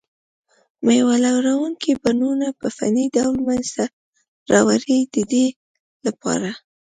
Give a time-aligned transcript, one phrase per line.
[0.85, 3.85] مېوه لرونکي بڼونه په فني ډول منځته
[4.51, 5.45] راوړي دي د دې
[6.05, 6.49] لپاره.